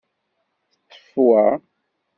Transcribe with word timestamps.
Ṭṭef 0.97 1.11
wa! 1.25 1.43